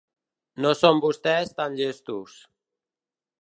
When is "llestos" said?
1.81-2.39